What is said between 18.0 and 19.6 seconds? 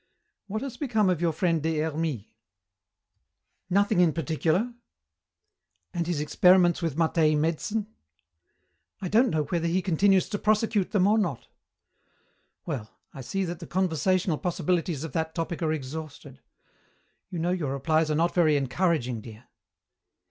are not very encouraging, dear."